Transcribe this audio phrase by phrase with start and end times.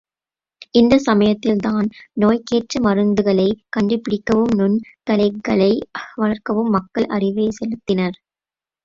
[0.71, 1.87] இந்தச் சமயத்தில் தான்,
[2.13, 5.71] நோய்க்கேற்ற மருந்துகளைக் கண்டு பிடிக்கவும் நுண் கலைகளை
[6.15, 8.17] வளர்க்கவும் மக்கள் அறிவைச் செலுத்தினர்.